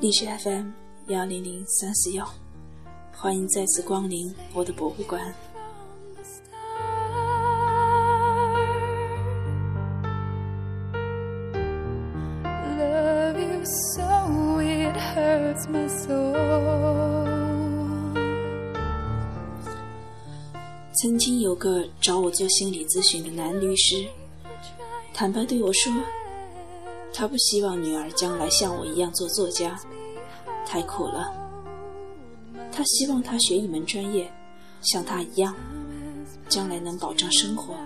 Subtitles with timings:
[0.00, 0.70] 荔枝 FM
[1.08, 2.26] 幺零零三四幺，
[3.12, 5.32] 欢迎再次光临我的博物馆。
[22.02, 24.04] 找我做心理咨询的男律师，
[25.14, 25.92] 坦白对我说，
[27.14, 29.78] 他不希望女儿将来像我一样做作家。
[30.66, 31.32] 太苦了。
[32.72, 34.28] 他希望她学一门专业，
[34.80, 35.54] 像他一样，
[36.48, 37.76] 将来能保障生活。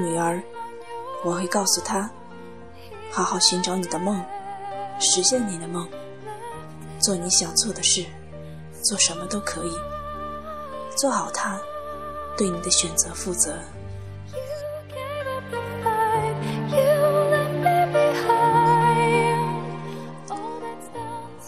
[0.00, 0.42] 女儿，
[1.22, 2.10] 我会告诉她：
[3.10, 4.20] 好好寻找你的梦。
[5.02, 5.88] 实现你的梦，
[6.98, 8.04] 做你想做的事，
[8.82, 9.72] 做什么都可以，
[10.94, 11.58] 做好它，
[12.36, 13.58] 对你的选择负责。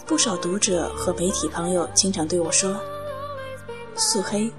[0.07, 2.75] 不少读者和媒体朋友经常对我说
[3.95, 4.51] ：“素黑，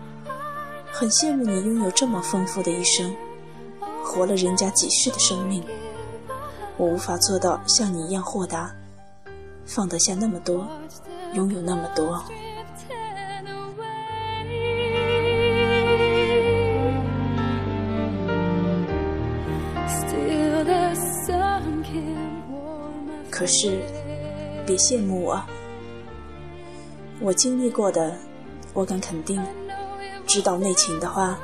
[0.93, 3.13] 很羡慕你拥有这么丰富的一生，
[4.15, 5.65] 活了人家几世的生命，
[6.77, 8.73] 我无法做到像你一样豁达。”
[9.67, 10.69] 放得下那么多，
[11.33, 12.23] 拥有那么多。
[23.31, 23.81] 可是，
[24.65, 25.43] 别羡慕我，
[27.21, 28.15] 我经历过的，
[28.75, 29.43] 我敢肯定，
[30.27, 31.39] 知道内情的话，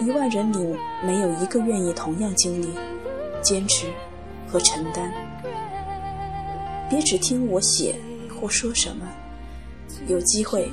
[0.00, 2.74] 一万人里没有一个愿意同样经历、
[3.40, 3.86] 坚持
[4.48, 5.12] 和承担。
[6.90, 7.94] 别只听我写
[8.28, 9.06] 或说什么，
[10.06, 10.70] 有机会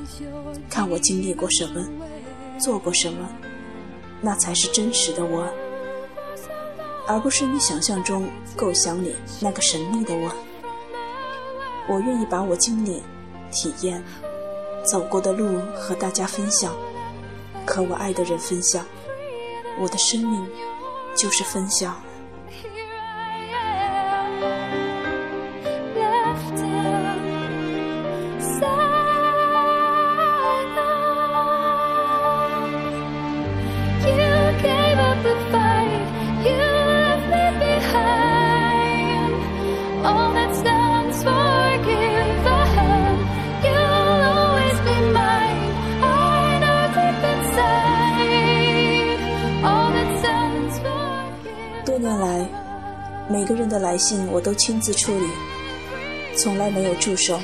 [0.69, 1.85] 看我经历过什么，
[2.59, 3.29] 做过什么，
[4.21, 5.47] 那才是真实的我，
[7.07, 10.31] 而不是你想象中、构想里那个神秘的我。
[11.87, 13.01] 我愿意把我经历、
[13.51, 14.03] 体验、
[14.83, 16.75] 走过的路和大家分享，
[17.65, 18.85] 和我爱的人分享。
[19.79, 20.47] 我的生命
[21.15, 22.10] 就是分享。
[53.91, 55.27] 来信我都亲自处理，
[56.37, 57.37] 从来没有助手。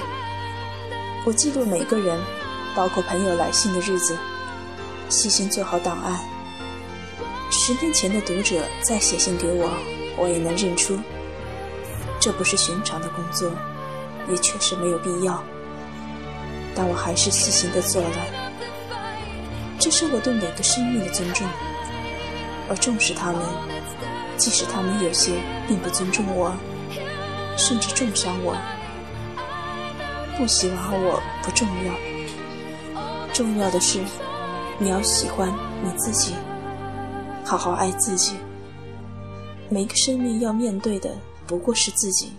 [1.25, 2.17] 我记录每个人，
[2.73, 4.17] 包括朋友来信的日子，
[5.09, 6.17] 细心做好档案。
[7.51, 9.69] 十年前的读者再写信给我，
[10.15, 10.97] 我也能认出。
[12.17, 13.51] 这不是寻常的工作，
[14.29, 15.43] 也确实没有必要，
[16.73, 18.17] 但我还是细心的做了。
[19.77, 21.45] 这是我对每个生命的尊重，
[22.69, 23.41] 而重视他们。
[24.37, 26.55] 即使他们有些并不尊重我，
[27.57, 28.55] 甚至重伤我，
[30.37, 33.99] 不喜欢我不重要，重要的是
[34.77, 35.51] 你要喜欢
[35.83, 36.35] 你自己，
[37.43, 38.37] 好好爱自己。
[39.69, 41.09] 每个生命要面对的
[41.47, 42.31] 不过是自己，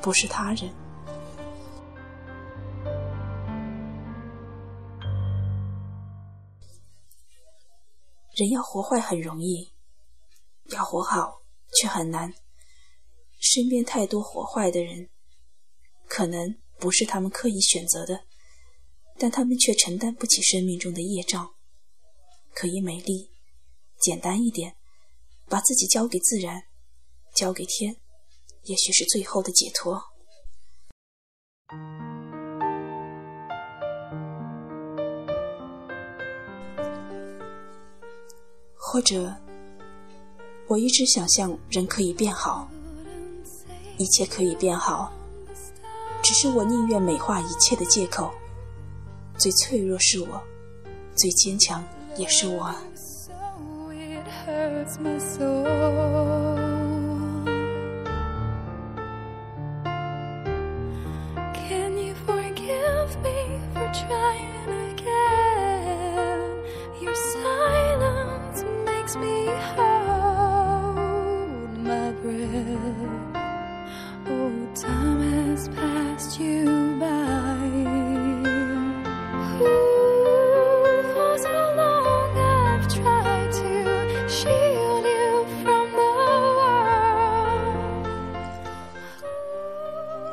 [0.00, 0.70] 不是他人。
[8.36, 9.73] 人要活坏很容易。
[10.70, 11.42] 要活好
[11.74, 12.34] 却很难，
[13.38, 15.10] 身边太多活坏的人，
[16.08, 18.24] 可能不是他们刻意选择的，
[19.18, 21.54] 但他们却承担不起生命中的业障。
[22.54, 23.30] 可以美丽、
[24.00, 24.76] 简单一点，
[25.48, 26.64] 把自己交给自然，
[27.34, 27.96] 交给天，
[28.62, 30.02] 也许是最后的解脱。
[38.76, 39.43] 或者。
[40.74, 42.68] 我一直想象人可以变好，
[43.96, 45.12] 一切可以变好，
[46.20, 48.34] 只是我宁愿美化一切的借口。
[49.38, 50.42] 最脆弱是我，
[51.14, 51.80] 最坚强
[52.16, 52.74] 也是我。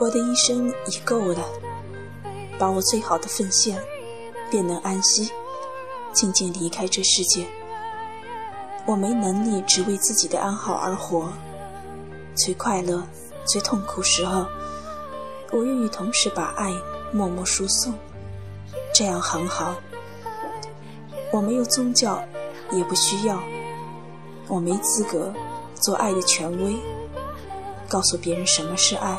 [0.01, 1.47] 我的一生已够了，
[2.57, 3.79] 把我最好的奉献，
[4.49, 5.29] 便能安息，
[6.11, 7.45] 静静离开这世界。
[8.87, 11.31] 我没能力只为自己的安好而活，
[12.33, 13.03] 最快乐、
[13.45, 14.47] 最痛苦时候，
[15.51, 16.73] 我愿意同时把爱
[17.13, 17.93] 默默输送，
[18.91, 19.75] 这样很好。
[21.31, 22.19] 我没有宗教，
[22.71, 23.39] 也不需要，
[24.47, 25.31] 我没资格
[25.75, 26.75] 做爱的权威，
[27.87, 29.15] 告诉别人什么是爱，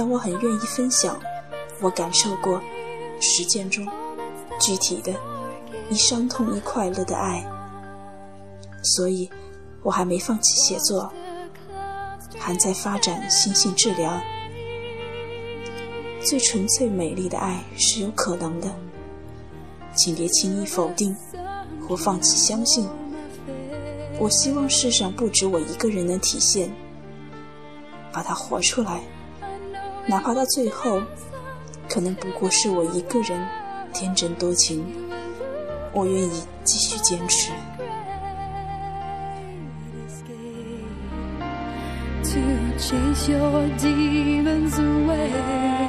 [0.00, 1.20] 但我很愿意分享
[1.78, 2.58] 我感受过、
[3.20, 3.86] 实践中
[4.58, 5.12] 具体的、
[5.90, 7.44] 一伤痛一快乐的爱。
[8.82, 9.28] 所以，
[9.82, 11.12] 我还没放弃写作，
[12.38, 14.18] 还在发展心性治疗。
[16.24, 18.74] 最纯粹美丽的爱是有可能的，
[19.94, 21.14] 请别轻易否定
[21.86, 22.88] 或放弃相信。
[24.18, 26.74] 我希望世上不止我一个人能体现，
[28.10, 29.02] 把它活出来，
[30.10, 31.00] 哪怕到最后，
[31.88, 33.46] 可能不过是我一个人
[33.94, 34.84] 天真多情，
[35.92, 37.52] 我愿意继续坚持。
[42.24, 42.40] To
[42.76, 45.79] chase your demons away.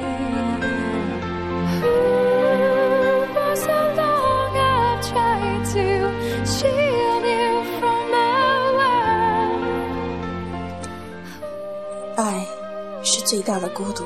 [13.32, 14.04] 最大的孤独，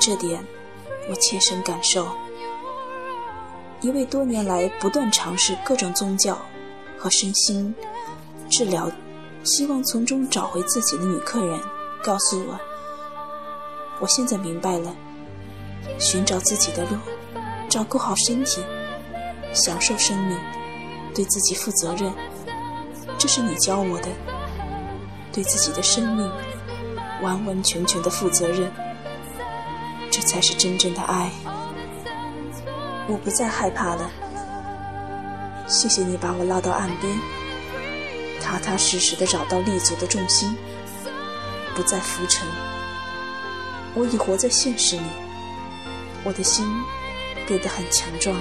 [0.00, 0.44] 这点
[1.08, 2.08] 我切身感受。
[3.82, 6.36] 一位多年来不断尝试各种宗教
[6.98, 7.72] 和身心
[8.50, 8.90] 治疗。
[9.44, 11.60] 希望从中找回自己的女客人，
[12.02, 12.58] 告诉我，
[14.00, 14.92] 我现在明白了，
[16.00, 16.96] 寻找自己的路，
[17.68, 18.60] 照顾好身体，
[19.52, 20.36] 享受生命，
[21.14, 22.12] 对自己负责任，
[23.18, 24.08] 这是你教我的，
[25.32, 26.28] 对自己的生命
[27.24, 28.70] 完完全全的负责任，
[30.10, 31.30] 这才是真正的爱。
[33.08, 34.10] 我不再害怕了，
[35.66, 37.18] 谢谢你把我拉到岸边。
[38.42, 40.54] 踏踏实实的找到立足的重心，
[41.74, 42.46] 不再浮沉。
[43.94, 45.02] 我已活在现实里，
[46.24, 46.66] 我的心
[47.46, 48.36] 变得很强壮。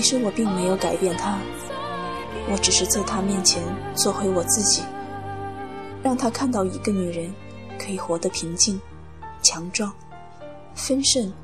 [0.00, 1.40] 其实我并没有改变他，
[2.52, 3.60] 我只是在他面前
[3.96, 4.80] 做回我自己，
[6.04, 7.34] 让他看到一个女人
[7.80, 8.80] 可以活得平静、
[9.42, 9.92] 强壮、
[10.72, 11.34] 丰盛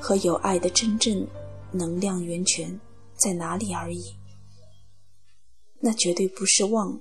[0.00, 1.24] 和有爱的真正
[1.70, 2.80] 能量源泉
[3.14, 4.16] 在哪里而已。
[5.78, 7.00] 那绝对不是望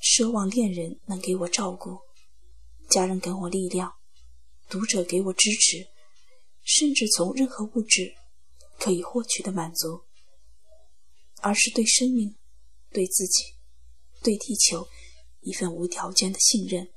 [0.00, 1.98] 奢望恋人能给我照顾，
[2.88, 3.92] 家人给我力量，
[4.70, 5.84] 读者给我支持，
[6.62, 8.14] 甚至从任何物质。
[8.82, 10.06] 可以获取的满足，
[11.40, 12.34] 而是对生命、
[12.90, 13.54] 对自己、
[14.24, 14.88] 对地球
[15.40, 16.90] 一份无条件的信任、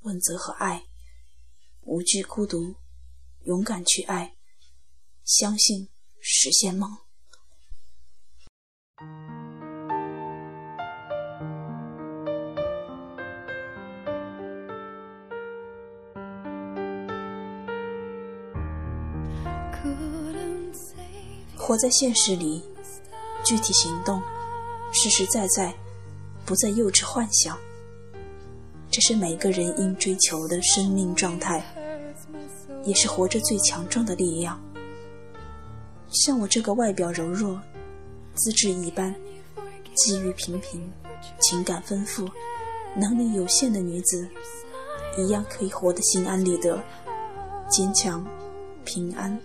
[0.00, 0.86] 问责和爱，
[1.82, 2.76] 无惧孤独，
[3.42, 4.38] 勇敢去爱，
[5.22, 7.07] 相信实现梦。
[21.68, 22.62] 活在现实里，
[23.44, 24.22] 具体行动，
[24.90, 25.70] 实实在在，
[26.46, 27.58] 不再幼稚幻想。
[28.90, 31.62] 这是每个人应追求的生命状态，
[32.84, 34.58] 也是活着最强壮的力量。
[36.10, 37.60] 像我这个外表柔弱、
[38.32, 39.14] 资质一般、
[39.94, 40.90] 机遇平平、
[41.38, 42.26] 情感丰富、
[42.96, 44.26] 能力有限的女子，
[45.18, 46.82] 一样可以活得心安理得、
[47.68, 48.26] 坚强、
[48.86, 49.38] 平安，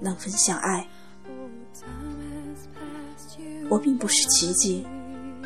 [0.00, 0.84] 能分享爱。
[3.68, 4.86] 我并不是奇迹，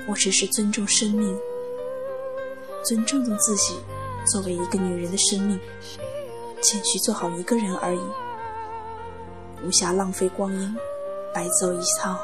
[0.08, 1.36] 我只是尊重生命，
[2.84, 3.74] 尊重着自己
[4.26, 5.58] 作为一个女人的生命，
[6.62, 8.00] 谦虚做好一个人而已，
[9.64, 10.76] 无暇浪费光阴，
[11.34, 12.16] 白走一趟。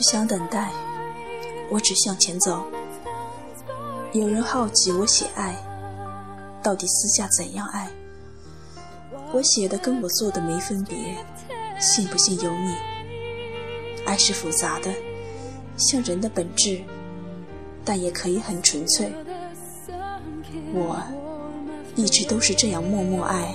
[0.00, 0.72] 不想等待，
[1.68, 2.64] 我只向前走。
[4.14, 5.54] 有人好奇我写爱，
[6.62, 7.86] 到底私下怎样爱？
[9.30, 10.96] 我写的跟我做的没分别，
[11.78, 12.74] 信不信由你。
[14.06, 14.90] 爱是复杂的，
[15.76, 16.80] 像人的本质，
[17.84, 19.12] 但也可以很纯粹。
[20.72, 20.98] 我
[21.94, 23.54] 一直都是这样默默爱。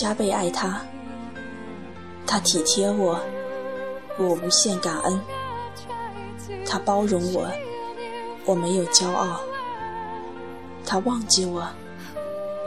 [0.00, 0.80] 加倍爱他。
[2.26, 3.20] 他体贴我，
[4.16, 5.20] 我无限感恩。
[6.66, 7.46] 他包容我，
[8.46, 9.42] 我没有骄傲。
[10.86, 11.68] 他忘记我，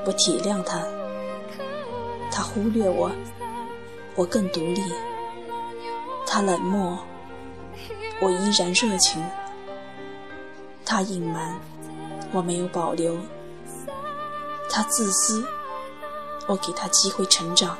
[0.05, 0.79] 我体谅他。
[2.29, 3.09] 他忽略我，
[4.13, 4.93] 我更独立。
[6.27, 6.99] 他冷漠，
[8.21, 9.19] 我依然热情。
[10.85, 11.59] 他隐瞒，
[12.31, 13.17] 我没有保留。
[14.69, 15.43] 他自私，
[16.47, 17.75] 我给他机会成长；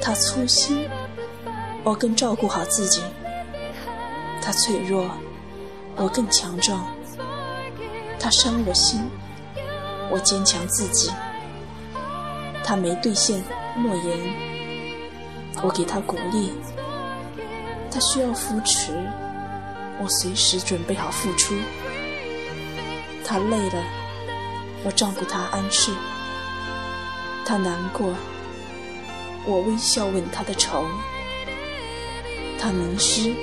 [0.00, 0.88] 他粗心，
[1.82, 3.02] 我更照顾好自己；
[4.40, 5.10] 他脆弱，
[5.96, 6.80] 我更强壮；
[8.18, 9.00] 他伤我心，
[10.10, 11.10] 我坚强自己；
[12.64, 13.42] 他没兑现
[13.76, 14.18] 诺言，
[15.62, 16.50] 我给他鼓励；
[17.90, 18.92] 他需要扶持，
[20.00, 21.54] 我随时准备好付出；
[23.24, 23.82] 他累了。
[24.82, 25.92] 我照顾他安睡，
[27.50, 28.14] 他难过，
[29.44, 30.84] 我微笑吻他的愁；
[32.60, 33.34] 他迷失，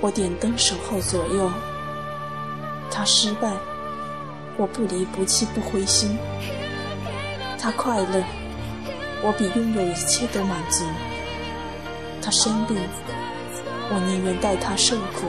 [0.00, 1.50] 我点灯守候左右；
[2.90, 3.52] 他失败，
[4.56, 6.16] 我不离不弃不灰心；
[7.58, 8.24] 他快乐，
[9.22, 10.86] 我比拥有一切都满足；
[12.22, 12.78] 他生病，
[13.90, 15.26] 我宁愿带他受苦；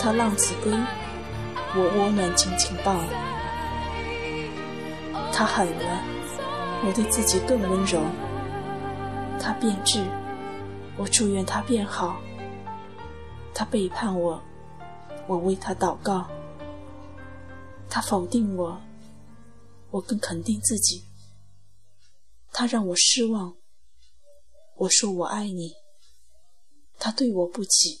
[0.00, 0.72] 他浪子归，
[1.74, 2.96] 我温暖紧紧抱。
[5.34, 6.02] 他狠了，
[6.84, 8.00] 我对自己更温柔；
[9.40, 10.04] 他变质，
[10.98, 12.20] 我祝愿他变好；
[13.54, 14.42] 他背叛我，
[15.28, 16.26] 我为他祷告；
[17.88, 18.80] 他否定我，
[19.90, 21.04] 我更肯定自己；
[22.50, 23.56] 他让我失望，
[24.74, 25.76] 我说我爱你；
[26.98, 28.00] 他对我不起，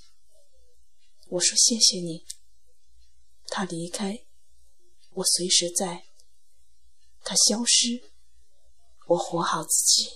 [1.28, 2.24] 我说谢谢你；
[3.46, 4.24] 他离开，
[5.14, 6.02] 我随时在。
[7.24, 8.02] 他消失，
[9.12, 10.08] 我活好自己。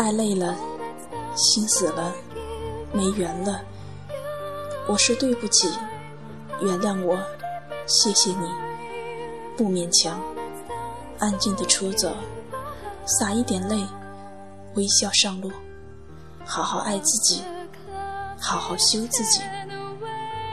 [0.00, 0.56] 爱累了，
[1.36, 2.14] 心死了，
[2.90, 3.60] 没缘了。
[4.86, 5.70] 我说对不起，
[6.62, 7.18] 原谅我，
[7.86, 8.50] 谢谢你，
[9.58, 10.18] 不勉强，
[11.18, 12.16] 安静的出走，
[13.04, 13.76] 洒一点泪，
[14.74, 15.52] 微笑上路，
[16.46, 17.42] 好好爱自己，
[18.40, 19.42] 好好修自己。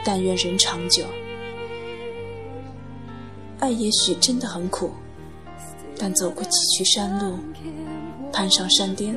[0.03, 1.05] 但愿人长久。
[3.61, 4.91] 爱也许真的很苦，
[5.99, 7.37] 但走过崎岖山路，
[8.31, 9.15] 攀上山巅。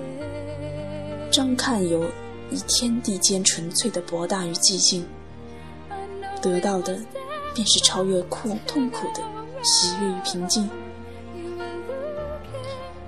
[1.30, 2.04] 张看有
[2.50, 5.06] 以天地间纯粹的博大与寂静，
[6.42, 6.98] 得到的
[7.54, 9.22] 便是超越苦痛苦的
[9.62, 10.68] 喜悦与平静，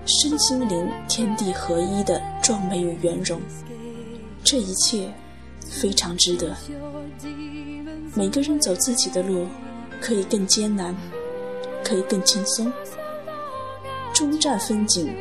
[0.04, 3.40] 身心灵天地合一的壮美与圆融。
[4.44, 5.12] 这一切
[5.66, 6.54] 非常值得。
[8.14, 9.46] 每个人走自己的路，
[10.00, 10.94] 可以更艰难，
[11.82, 12.70] 可以更轻松。
[14.22, 15.12] 终站风景，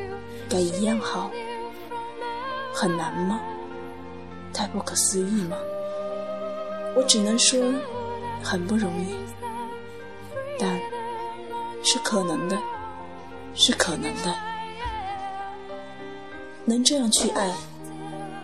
[0.48, 1.32] 该一样好。
[2.72, 3.42] 很难吗？
[4.54, 5.58] 太不可思议吗？
[6.96, 7.60] 我只能说，
[8.44, 9.16] 很不容易。
[10.60, 10.80] 但
[11.84, 12.56] 是可能的，
[13.56, 14.36] 是可能的。
[16.64, 17.52] 能这样去爱，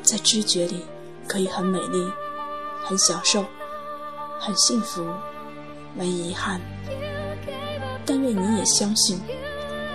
[0.01, 0.83] 在知觉里
[1.27, 2.11] 可以很美丽，
[2.83, 3.45] 很享受。
[4.39, 5.05] 很幸福，
[5.93, 6.59] 没遗憾。
[8.07, 9.21] 但愿你也相信，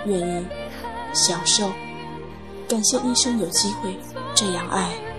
[0.05, 0.45] 愿意
[1.13, 1.71] 享受。
[2.67, 3.95] 感谢一生有机会
[4.33, 5.12] 这样爱。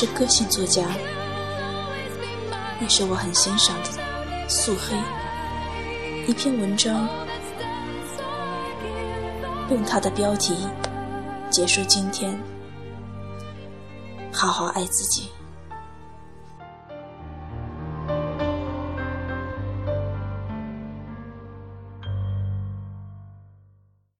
[0.00, 0.86] 是个性作家，
[2.80, 3.90] 也是我很欣赏的
[4.48, 4.96] 素黑。
[6.28, 7.08] 一篇文章，
[9.70, 10.54] 用他的标题
[11.50, 12.38] 结束今天。
[14.32, 15.30] 好好爱自己。